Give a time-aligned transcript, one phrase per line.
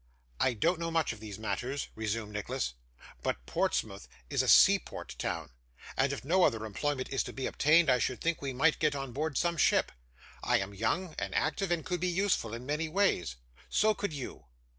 [0.39, 2.73] 'I don't know much of these matters,' resumed Nicholas;
[3.21, 5.51] 'but Portsmouth is a seaport town,
[5.95, 8.95] and if no other employment is to be obtained, I should think we might get
[8.95, 9.91] on board some ship.
[10.41, 13.35] I am young and active, and could be useful in many ways.
[13.69, 14.45] So could you.